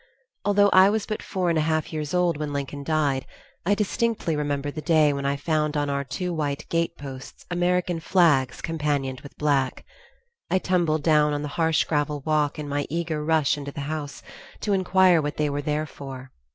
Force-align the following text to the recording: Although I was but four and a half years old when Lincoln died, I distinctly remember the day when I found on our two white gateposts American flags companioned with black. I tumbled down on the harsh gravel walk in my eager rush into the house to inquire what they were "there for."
Although 0.45 0.69
I 0.69 0.89
was 0.89 1.05
but 1.05 1.21
four 1.21 1.49
and 1.49 1.59
a 1.59 1.61
half 1.61 1.93
years 1.93 2.11
old 2.11 2.35
when 2.35 2.51
Lincoln 2.51 2.83
died, 2.83 3.23
I 3.67 3.75
distinctly 3.75 4.35
remember 4.35 4.71
the 4.71 4.81
day 4.81 5.13
when 5.13 5.27
I 5.27 5.35
found 5.35 5.77
on 5.77 5.91
our 5.91 6.03
two 6.03 6.33
white 6.33 6.65
gateposts 6.69 7.45
American 7.51 7.99
flags 7.99 8.61
companioned 8.61 9.21
with 9.21 9.37
black. 9.37 9.85
I 10.49 10.57
tumbled 10.57 11.03
down 11.03 11.33
on 11.33 11.43
the 11.43 11.49
harsh 11.49 11.83
gravel 11.83 12.21
walk 12.25 12.57
in 12.57 12.67
my 12.67 12.87
eager 12.89 13.23
rush 13.23 13.59
into 13.59 13.71
the 13.71 13.81
house 13.81 14.23
to 14.61 14.73
inquire 14.73 15.21
what 15.21 15.37
they 15.37 15.51
were 15.51 15.61
"there 15.61 15.85
for." 15.85 16.31